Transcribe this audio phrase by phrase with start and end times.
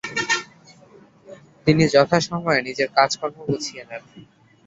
[1.67, 4.03] তিনি যথাসময়ে নিজের কাজকর্ম গুছিয়ে নেন।